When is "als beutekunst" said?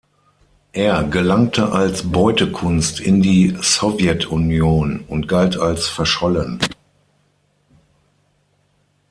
1.73-2.99